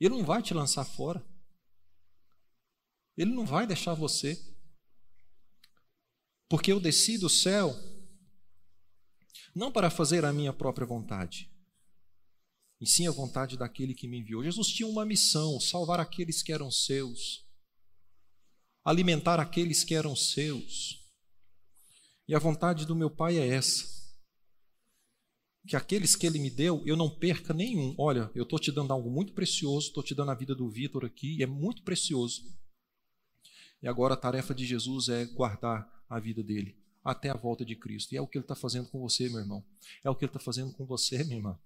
[0.00, 1.24] Ele não vai te lançar fora.
[3.16, 4.42] Ele não vai deixar você.
[6.48, 7.74] Porque eu desci do céu
[9.54, 11.53] não para fazer a minha própria vontade,
[12.84, 14.44] e sim a vontade daquele que me enviou.
[14.44, 17.44] Jesus tinha uma missão: salvar aqueles que eram seus,
[18.84, 21.02] alimentar aqueles que eram seus.
[22.28, 23.94] E a vontade do meu Pai é essa
[25.66, 27.94] que aqueles que ele me deu, eu não perca nenhum.
[27.98, 31.04] Olha, eu estou te dando algo muito precioso, estou te dando a vida do Vitor
[31.04, 32.42] aqui, e é muito precioso.
[33.82, 37.76] E agora a tarefa de Jesus é guardar a vida dele até a volta de
[37.76, 38.12] Cristo.
[38.12, 39.64] E é o que ele está fazendo com você, meu irmão.
[40.02, 41.58] É o que ele está fazendo com você, minha irmã.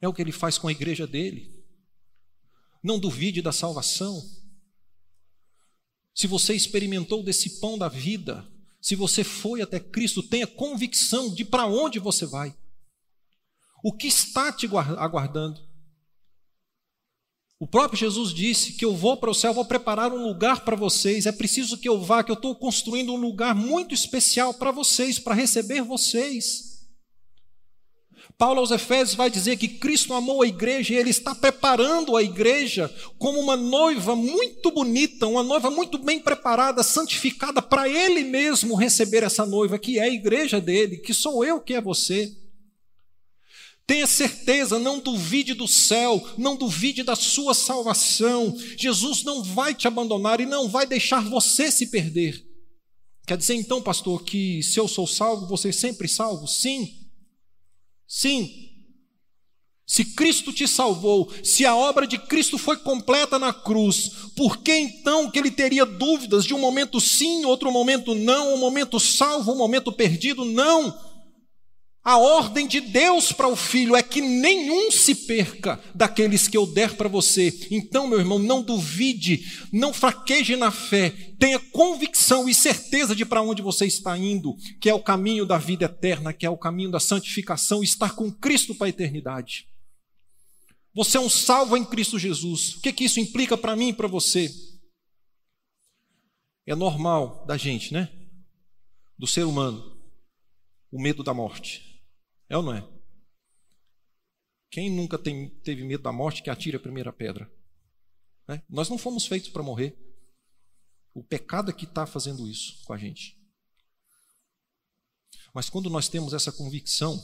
[0.00, 1.54] É o que ele faz com a igreja dele.
[2.82, 4.22] Não duvide da salvação.
[6.14, 8.46] Se você experimentou desse pão da vida,
[8.80, 12.56] se você foi até Cristo, tenha convicção de para onde você vai.
[13.82, 15.66] O que está te aguardando?
[17.58, 20.76] O próprio Jesus disse que eu vou para o céu, vou preparar um lugar para
[20.76, 21.24] vocês.
[21.24, 25.18] É preciso que eu vá, que eu estou construindo um lugar muito especial para vocês,
[25.18, 26.65] para receber vocês.
[28.38, 32.22] Paulo aos Efésios vai dizer que Cristo amou a igreja e ele está preparando a
[32.22, 38.74] igreja como uma noiva muito bonita, uma noiva muito bem preparada, santificada para ele mesmo
[38.74, 42.36] receber essa noiva, que é a igreja dele, que sou eu, que é você.
[43.86, 48.54] Tenha certeza, não duvide do céu, não duvide da sua salvação.
[48.76, 52.44] Jesus não vai te abandonar e não vai deixar você se perder.
[53.26, 56.46] Quer dizer então, pastor, que se eu sou salvo, você sempre salvo?
[56.46, 56.95] Sim.
[58.06, 58.66] Sim.
[59.86, 64.76] Se Cristo te salvou, se a obra de Cristo foi completa na cruz, por que
[64.76, 69.52] então que ele teria dúvidas de um momento sim, outro momento não, um momento salvo,
[69.52, 70.44] um momento perdido?
[70.44, 71.15] Não.
[72.06, 76.64] A ordem de Deus para o filho é que nenhum se perca daqueles que eu
[76.64, 77.52] der para você.
[77.68, 83.42] Então, meu irmão, não duvide, não fraqueje na fé, tenha convicção e certeza de para
[83.42, 86.92] onde você está indo, que é o caminho da vida eterna, que é o caminho
[86.92, 89.66] da santificação, estar com Cristo para a eternidade.
[90.94, 92.76] Você é um salvo em Cristo Jesus.
[92.76, 94.48] O que, que isso implica para mim e para você?
[96.64, 98.08] É normal da gente, né?
[99.18, 99.98] Do ser humano,
[100.92, 101.85] o medo da morte.
[102.48, 102.88] É ou não é?
[104.70, 107.50] Quem nunca tem, teve medo da morte que atire a primeira pedra?
[108.46, 108.62] Né?
[108.68, 109.96] Nós não fomos feitos para morrer.
[111.14, 113.36] O pecado é que está fazendo isso com a gente.
[115.54, 117.18] Mas quando nós temos essa convicção,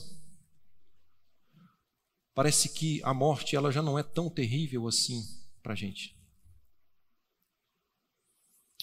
[2.33, 5.23] parece que a morte ela já não é tão terrível assim
[5.61, 6.17] para a gente.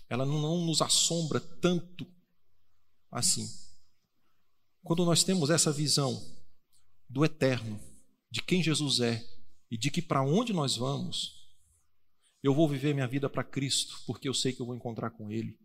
[0.09, 2.07] Ela não nos assombra tanto
[3.11, 3.49] assim.
[4.83, 6.21] Quando nós temos essa visão
[7.09, 7.81] do eterno,
[8.31, 9.25] de quem Jesus é
[9.71, 11.41] e de que para onde nós vamos,
[12.43, 15.31] eu vou viver minha vida para Cristo, porque eu sei que eu vou encontrar com
[15.31, 15.59] Ele.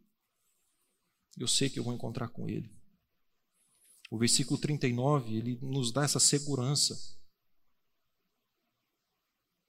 [1.37, 2.75] Eu sei que eu vou encontrar com Ele.
[4.09, 6.95] O versículo 39, ele nos dá essa segurança.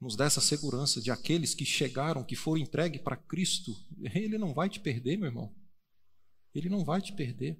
[0.01, 3.75] Nos dá essa segurança de aqueles que chegaram, que foram entregues para Cristo.
[4.15, 5.55] Ele não vai te perder, meu irmão.
[6.55, 7.59] Ele não vai te perder.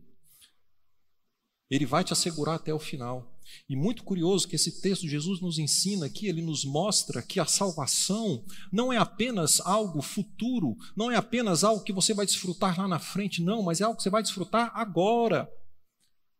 [1.71, 3.33] Ele vai te assegurar até o final.
[3.69, 7.47] E muito curioso que esse texto Jesus nos ensina aqui, ele nos mostra que a
[7.47, 12.89] salvação não é apenas algo futuro, não é apenas algo que você vai desfrutar lá
[12.89, 15.49] na frente, não, mas é algo que você vai desfrutar agora.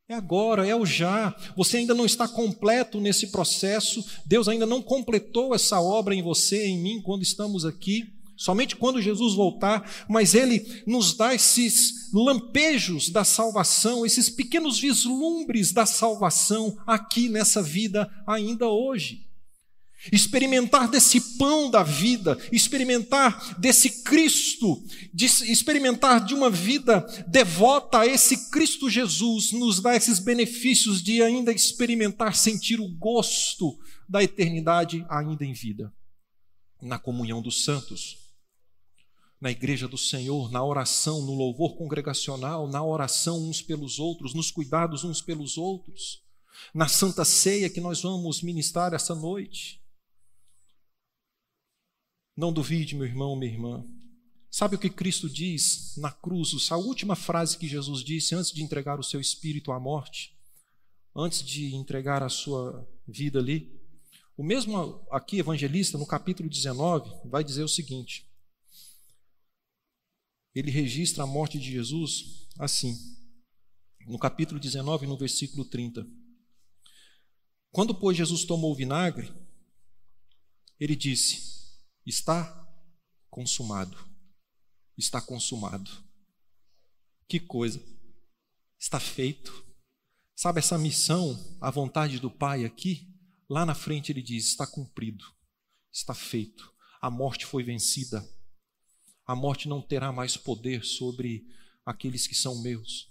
[0.09, 1.35] É agora, é o já.
[1.57, 6.67] Você ainda não está completo nesse processo, Deus ainda não completou essa obra em você,
[6.67, 8.16] em mim, quando estamos aqui.
[8.37, 15.73] Somente quando Jesus voltar, mas ele nos dá esses lampejos da salvação, esses pequenos vislumbres
[15.73, 19.25] da salvação aqui nessa vida ainda hoje.
[20.13, 28.07] Experimentar desse pão da vida, experimentar desse Cristo, de experimentar de uma vida devota a
[28.07, 35.05] esse Cristo Jesus, nos dá esses benefícios de ainda experimentar, sentir o gosto da eternidade
[35.09, 35.91] ainda em vida,
[36.83, 38.26] na comunhão dos santos
[39.41, 44.51] na igreja do Senhor, na oração, no louvor congregacional, na oração uns pelos outros, nos
[44.51, 46.23] cuidados uns pelos outros,
[46.75, 49.83] na santa ceia que nós vamos ministrar essa noite.
[52.37, 53.87] Não duvide, meu irmão, minha irmã.
[54.51, 58.63] Sabe o que Cristo diz na cruz, a última frase que Jesus disse antes de
[58.63, 60.35] entregar o seu espírito à morte,
[61.15, 63.79] antes de entregar a sua vida ali?
[64.37, 68.26] O mesmo aqui, evangelista, no capítulo 19, vai dizer o seguinte:
[70.57, 72.97] ele registra a morte de Jesus assim,
[74.07, 76.07] no capítulo 19, no versículo 30.
[77.71, 79.31] Quando, pois, Jesus tomou o vinagre,
[80.81, 82.67] ele disse: Está
[83.29, 83.99] consumado.
[84.97, 85.91] Está consumado.
[87.29, 87.79] Que coisa.
[88.79, 89.63] Está feito.
[90.35, 93.15] Sabe essa missão, a vontade do Pai aqui?
[93.47, 95.27] Lá na frente ele diz: Está cumprido.
[95.93, 96.73] Está feito.
[97.03, 98.27] A morte foi vencida
[99.27, 101.47] a morte não terá mais poder sobre
[101.85, 103.11] aqueles que são meus.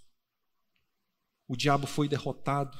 [1.47, 2.77] O diabo foi derrotado,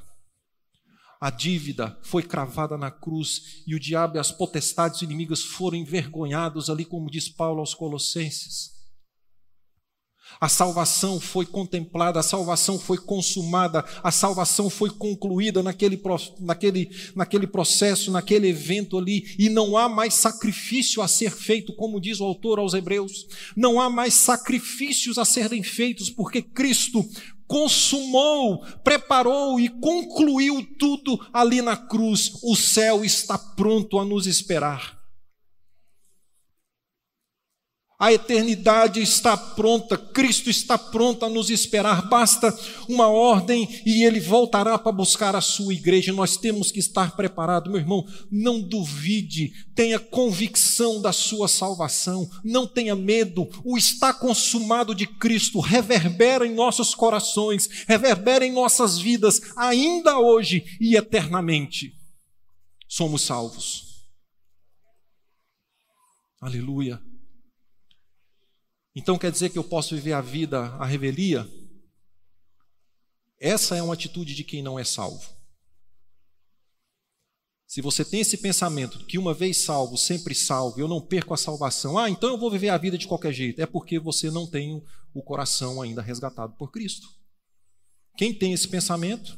[1.19, 6.69] a dívida foi cravada na cruz e o diabo e as potestades inimigas foram envergonhados
[6.69, 8.74] ali, como diz Paulo aos Colossenses.
[10.39, 16.01] A salvação foi contemplada, a salvação foi consumada, a salvação foi concluída naquele,
[16.39, 22.01] naquele, naquele processo, naquele evento ali, e não há mais sacrifício a ser feito, como
[22.01, 23.27] diz o autor aos Hebreus.
[23.55, 27.07] Não há mais sacrifícios a serem feitos, porque Cristo
[27.47, 32.39] consumou, preparou e concluiu tudo ali na cruz.
[32.43, 34.94] O céu está pronto a nos esperar.
[37.97, 42.53] A eternidade está pronta, Cristo está pronto a nos esperar, basta
[42.89, 46.11] uma ordem e ele voltará para buscar a sua igreja.
[46.11, 48.05] Nós temos que estar preparados, meu irmão.
[48.29, 53.47] Não duvide, tenha convicção da sua salvação, não tenha medo.
[53.63, 60.65] O está consumado de Cristo reverbera em nossos corações, reverbera em nossas vidas, ainda hoje
[60.81, 61.93] e eternamente.
[62.89, 63.85] Somos salvos.
[66.41, 67.04] Aleluia.
[68.95, 71.47] Então quer dizer que eu posso viver a vida à revelia?
[73.39, 75.35] Essa é uma atitude de quem não é salvo.
[77.67, 81.37] Se você tem esse pensamento que uma vez salvo, sempre salvo, eu não perco a
[81.37, 84.47] salvação, ah, então eu vou viver a vida de qualquer jeito, é porque você não
[84.47, 84.81] tem
[85.13, 87.09] o coração ainda resgatado por Cristo.
[88.15, 89.37] Quem tem esse pensamento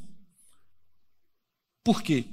[1.83, 2.25] Por quê?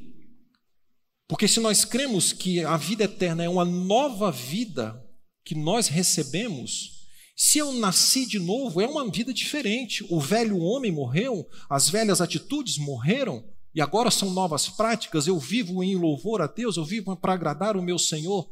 [1.29, 5.01] Porque se nós cremos que a vida eterna é uma nova vida
[5.45, 7.04] que nós recebemos,
[7.37, 10.07] se eu nasci de novo, é uma vida diferente.
[10.09, 15.27] O velho homem morreu, as velhas atitudes morreram, e agora são novas práticas.
[15.27, 18.49] Eu vivo em louvor a Deus, eu vivo para agradar o meu Senhor.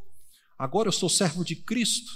[0.58, 2.12] Agora eu sou servo de Cristo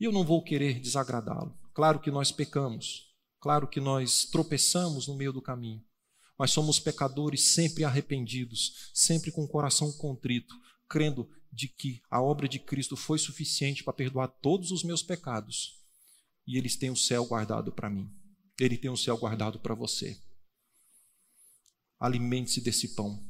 [0.00, 1.56] e eu não vou querer desagradá-lo.
[1.72, 5.82] Claro que nós pecamos, claro que nós tropeçamos no meio do caminho,
[6.38, 10.54] mas somos pecadores sempre arrependidos, sempre com o coração contrito,
[10.88, 15.76] crendo de que a obra de Cristo foi suficiente para perdoar todos os meus pecados
[16.46, 18.10] e eles têm o céu guardado para mim.
[18.58, 20.20] Ele tem o céu guardado para você.
[21.98, 23.22] Alimente-se desse pão,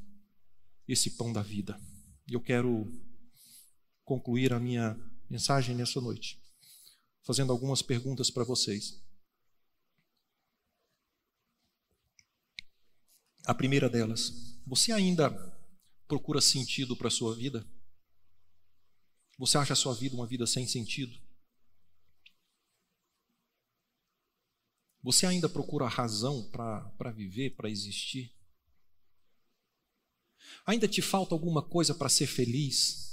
[0.86, 1.80] esse pão da vida.
[2.28, 2.92] E eu quero
[4.04, 4.96] concluir a minha
[5.30, 6.40] mensagem nessa noite,
[7.24, 9.02] fazendo algumas perguntas para vocês.
[13.44, 15.30] A primeira delas, você ainda
[16.08, 17.66] procura sentido para a sua vida?
[19.38, 21.18] Você acha a sua vida uma vida sem sentido?
[25.02, 28.34] Você ainda procura razão para viver, para existir?
[30.66, 33.06] Ainda te falta alguma coisa para ser feliz?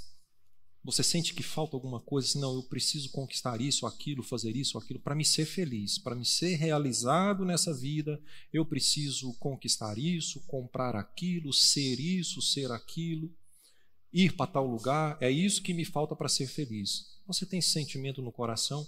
[0.82, 2.28] Você sente que falta alguma coisa?
[2.28, 6.14] Assim, não, eu preciso conquistar isso, aquilo, fazer isso, aquilo, para me ser feliz, para
[6.14, 8.20] me ser realizado nessa vida,
[8.52, 13.34] eu preciso conquistar isso, comprar aquilo, ser isso, ser aquilo,
[14.14, 15.18] ir para tal lugar.
[15.20, 17.18] É isso que me falta para ser feliz.
[17.26, 18.86] Você tem esse sentimento no coração?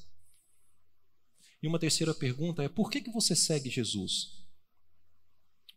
[1.61, 4.47] E uma terceira pergunta é: por que, que você segue Jesus?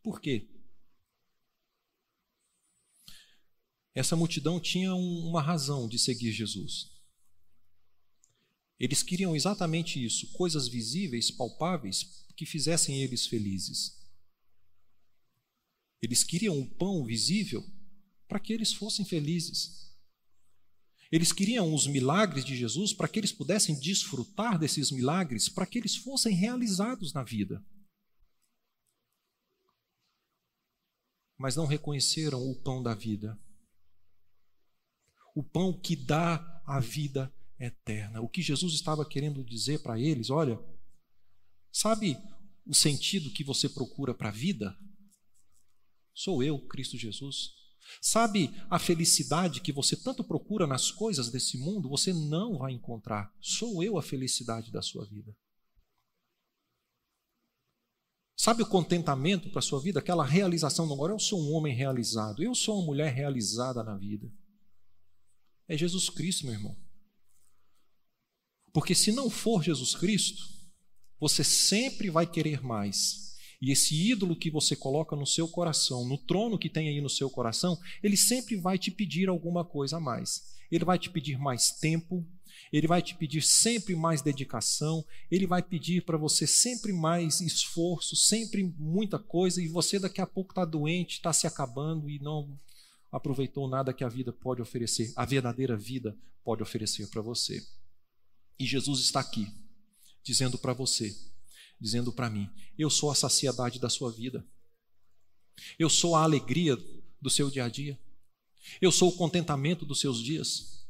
[0.04, 0.48] Por quê?
[3.96, 6.92] Essa multidão tinha um, uma razão de seguir Jesus.
[8.80, 14.00] Eles queriam exatamente isso, coisas visíveis, palpáveis, que fizessem eles felizes.
[16.02, 17.62] Eles queriam o pão visível
[18.30, 19.94] para que eles fossem felizes.
[21.12, 25.78] Eles queriam os milagres de Jesus para que eles pudessem desfrutar desses milagres, para que
[25.78, 27.62] eles fossem realizados na vida.
[31.38, 33.38] Mas não reconheceram o pão da vida
[35.40, 38.22] o pão que dá a vida eterna.
[38.22, 40.60] O que Jesus estava querendo dizer para eles, olha,
[41.72, 42.18] sabe
[42.66, 44.78] o sentido que você procura para a vida?
[46.14, 47.59] Sou eu, Cristo Jesus.
[48.02, 51.90] Sabe a felicidade que você tanto procura nas coisas desse mundo?
[51.90, 53.34] Você não vai encontrar.
[53.42, 55.36] Sou eu a felicidade da sua vida.
[58.38, 60.00] Sabe o contentamento para a sua vida?
[60.00, 60.92] Aquela realização.
[60.92, 62.42] Agora eu sou um homem realizado.
[62.42, 64.32] Eu sou uma mulher realizada na vida
[65.70, 66.76] é Jesus Cristo, meu irmão.
[68.74, 70.44] Porque se não for Jesus Cristo,
[71.20, 73.29] você sempre vai querer mais.
[73.62, 77.10] E esse ídolo que você coloca no seu coração, no trono que tem aí no
[77.10, 80.58] seu coração, ele sempre vai te pedir alguma coisa a mais.
[80.72, 82.26] Ele vai te pedir mais tempo,
[82.72, 88.16] ele vai te pedir sempre mais dedicação, ele vai pedir para você sempre mais esforço,
[88.16, 92.58] sempre muita coisa, e você daqui a pouco está doente, está se acabando e não
[93.12, 97.62] aproveitou nada que a vida pode oferecer, a verdadeira vida pode oferecer para você.
[98.60, 99.48] E Jesus está aqui,
[100.24, 101.16] dizendo para você,
[101.80, 104.46] dizendo para mim: eu sou a saciedade da sua vida,
[105.78, 106.78] eu sou a alegria
[107.22, 108.00] do seu dia a dia,
[108.82, 110.88] eu sou o contentamento dos seus dias,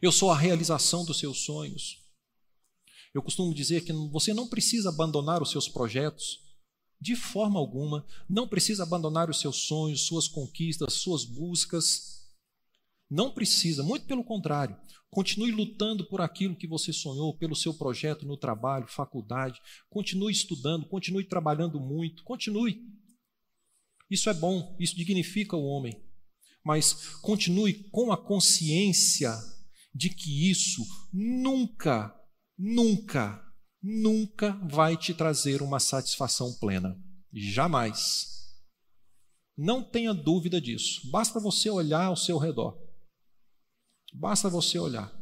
[0.00, 1.98] eu sou a realização dos seus sonhos.
[3.12, 6.44] Eu costumo dizer que você não precisa abandonar os seus projetos,
[7.00, 12.28] de forma alguma, não precisa abandonar os seus sonhos, suas conquistas, suas buscas.
[13.08, 14.76] Não precisa, muito pelo contrário.
[15.10, 19.60] Continue lutando por aquilo que você sonhou, pelo seu projeto no trabalho, faculdade.
[19.88, 22.80] Continue estudando, continue trabalhando muito, continue.
[24.08, 26.00] Isso é bom, isso dignifica o homem.
[26.64, 29.36] Mas continue com a consciência
[29.94, 32.14] de que isso nunca,
[32.56, 33.50] nunca
[33.82, 36.98] nunca vai te trazer uma satisfação plena.
[37.32, 38.28] Jamais.
[39.56, 41.10] Não tenha dúvida disso.
[41.10, 42.78] Basta você olhar ao seu redor.
[44.12, 45.12] Basta você olhar.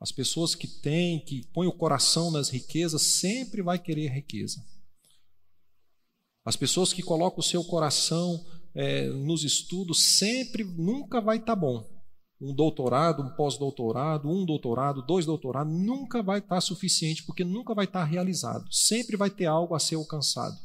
[0.00, 4.64] As pessoas que têm, que põem o coração nas riquezas, sempre vai querer riqueza.
[6.44, 11.60] As pessoas que colocam o seu coração é, nos estudos, sempre, nunca vai estar tá
[11.60, 11.92] bom
[12.42, 17.84] um doutorado, um pós-doutorado, um doutorado, dois doutorados, nunca vai estar suficiente, porque nunca vai
[17.84, 18.66] estar realizado.
[18.68, 20.56] Sempre vai ter algo a ser alcançado.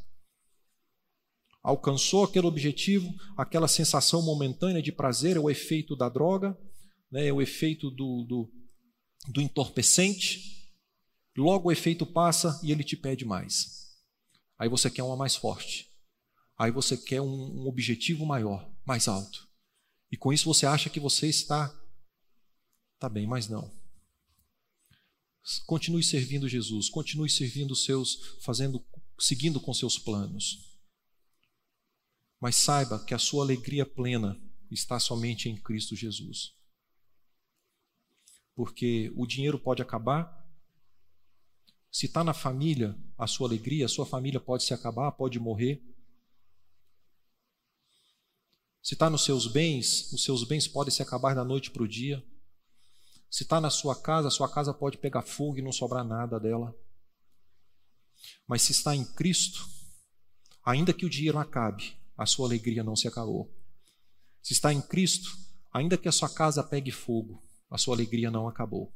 [1.64, 6.58] Alcançou aquele objetivo, aquela sensação momentânea de prazer, é o efeito da droga,
[7.12, 8.52] né, é o efeito do, do,
[9.30, 10.72] do entorpecente.
[11.36, 13.96] Logo o efeito passa e ele te pede mais.
[14.58, 15.88] Aí você quer uma mais forte.
[16.58, 19.48] Aí você quer um, um objetivo maior, mais alto.
[20.12, 21.74] E com isso você acha que você está
[22.98, 23.72] tá bem, mas não.
[25.66, 28.84] Continue servindo Jesus, continue servindo os seus, fazendo,
[29.20, 30.67] seguindo com seus planos.
[32.40, 36.56] Mas saiba que a sua alegria plena está somente em Cristo Jesus.
[38.56, 40.38] Porque o dinheiro pode acabar,
[41.92, 45.82] se está na família, a sua alegria, a sua família pode se acabar, pode morrer.
[48.82, 51.88] Se está nos seus bens, os seus bens podem se acabar da noite para o
[51.88, 52.24] dia.
[53.30, 56.40] Se está na sua casa, a sua casa pode pegar fogo e não sobrar nada
[56.40, 56.76] dela.
[58.48, 59.68] Mas se está em Cristo,
[60.64, 63.54] ainda que o dinheiro acabe, a sua alegria não se acabou.
[64.42, 65.38] Se está em Cristo,
[65.72, 68.94] ainda que a sua casa pegue fogo, a sua alegria não acabou.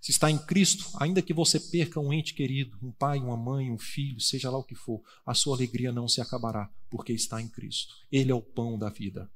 [0.00, 3.70] Se está em Cristo, ainda que você perca um ente querido, um pai, uma mãe,
[3.70, 7.40] um filho, seja lá o que for, a sua alegria não se acabará, porque está
[7.40, 7.94] em Cristo.
[8.10, 9.30] Ele é o pão da vida.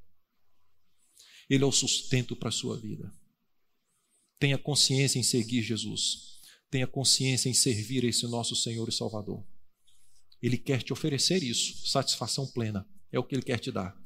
[1.49, 3.09] Ele é o sustento para a sua vida.
[4.37, 6.41] Tenha consciência em seguir Jesus.
[6.69, 9.41] Tenha consciência em servir esse nosso Senhor e Salvador.
[10.41, 12.85] Ele quer te oferecer isso, satisfação plena.
[13.11, 13.97] É o que ele quer te dar.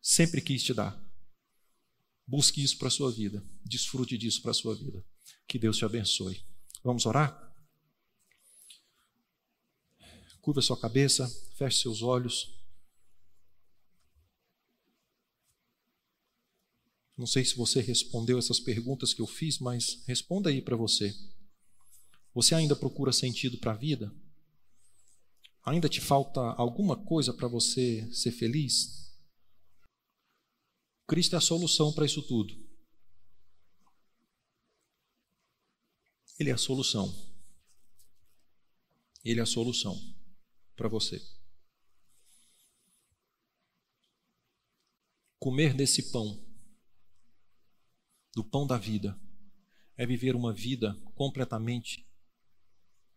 [0.00, 1.00] Sempre quis te dar.
[2.26, 3.44] Busque isso para a sua vida.
[3.64, 5.04] Desfrute disso para a sua vida.
[5.46, 6.44] Que Deus te abençoe.
[6.82, 7.46] Vamos orar?
[10.40, 12.56] Curva sua cabeça, feche seus olhos.
[17.16, 21.16] Não sei se você respondeu essas perguntas que eu fiz, mas responda aí para você.
[22.34, 24.14] Você ainda procura sentido para a vida?
[25.66, 29.12] Ainda te falta alguma coisa para você ser feliz?
[31.08, 32.54] Cristo é a solução para isso tudo.
[36.38, 37.12] Ele é a solução.
[39.24, 39.96] Ele é a solução
[40.76, 41.20] para você.
[45.40, 46.46] Comer desse pão,
[48.36, 49.20] do pão da vida,
[49.96, 52.06] é viver uma vida completamente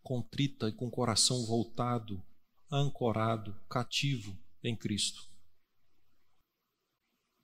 [0.01, 2.23] contrita e com o coração voltado,
[2.71, 5.27] ancorado, cativo em Cristo.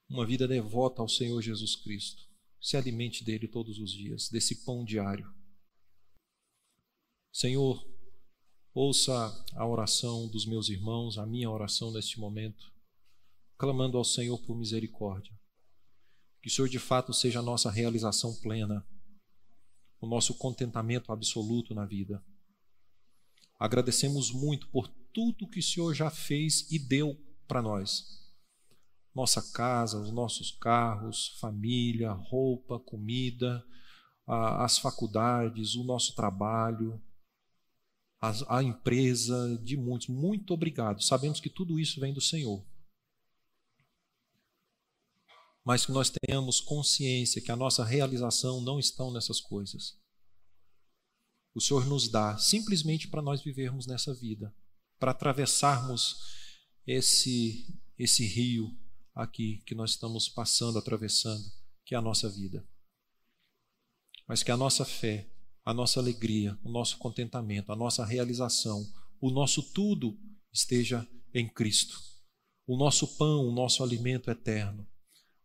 [0.08, 2.28] Uma vida devota ao Senhor Jesus Cristo.
[2.62, 5.32] Se alimente dele todos os dias, desse pão diário.
[7.32, 7.86] Senhor,
[8.74, 12.72] ouça a oração dos meus irmãos, a minha oração neste momento,
[13.58, 15.38] clamando ao Senhor por misericórdia.
[16.42, 18.88] Que o Senhor de fato seja a nossa realização plena,
[20.00, 22.24] o nosso contentamento absoluto na vida.
[23.60, 28.22] Agradecemos muito por tudo que o Senhor já fez e deu para nós.
[29.16, 33.66] Nossa casa, os nossos carros, família, roupa, comida,
[34.28, 37.02] as faculdades, o nosso trabalho,
[38.20, 40.10] a, a empresa de muitos.
[40.10, 41.02] Muito obrigado.
[41.02, 42.62] Sabemos que tudo isso vem do Senhor.
[45.64, 49.98] Mas que nós tenhamos consciência que a nossa realização não está nessas coisas.
[51.56, 54.54] O Senhor nos dá simplesmente para nós vivermos nessa vida,
[55.06, 56.18] para atravessarmos
[56.88, 58.76] esse esse rio
[59.14, 61.44] aqui que nós estamos passando, atravessando,
[61.86, 62.68] que é a nossa vida.
[64.28, 65.30] Mas que a nossa fé
[65.64, 68.84] a nossa alegria, o nosso contentamento, a nossa realização,
[69.22, 70.16] o nosso tudo
[70.52, 72.00] esteja em Cristo.
[72.68, 74.88] O nosso pão, o nosso alimento eterno,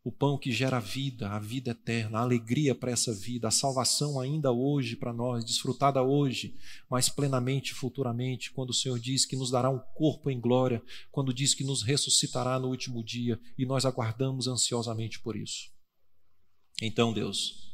[0.02, 4.18] o pão que gera vida, a vida eterna, a alegria para essa vida, a salvação
[4.18, 6.56] ainda hoje para nós, desfrutada hoje,
[6.88, 10.82] mas plenamente futuramente, quando o Senhor diz que nos dará um corpo em glória,
[11.12, 15.70] quando diz que nos ressuscitará no último dia e nós aguardamos ansiosamente por isso.
[16.80, 17.70] Então, Deus,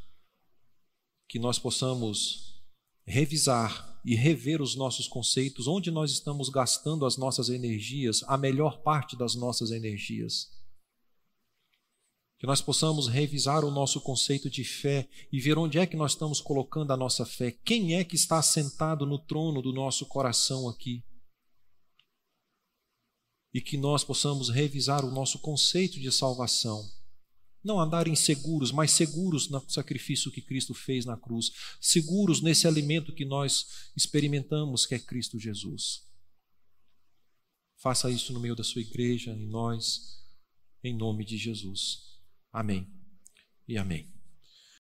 [1.28, 2.60] que nós possamos
[3.06, 8.82] revisar e rever os nossos conceitos, onde nós estamos gastando as nossas energias, a melhor
[8.82, 10.55] parte das nossas energias.
[12.38, 16.12] Que nós possamos revisar o nosso conceito de fé e ver onde é que nós
[16.12, 20.68] estamos colocando a nossa fé, quem é que está sentado no trono do nosso coração
[20.68, 21.02] aqui.
[23.54, 26.84] E que nós possamos revisar o nosso conceito de salvação
[27.66, 33.12] não andar inseguros, mas seguros no sacrifício que Cristo fez na cruz, seguros nesse alimento
[33.12, 36.06] que nós experimentamos, que é Cristo Jesus.
[37.76, 40.22] Faça isso no meio da sua igreja, em nós,
[40.82, 42.05] em nome de Jesus.
[42.56, 42.88] Amém
[43.68, 44.15] e amém.